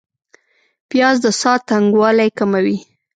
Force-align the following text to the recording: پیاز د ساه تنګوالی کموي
پیاز 0.89 1.15
د 1.25 1.27
ساه 1.41 1.59
تنګوالی 1.69 2.29
کموي 2.37 2.77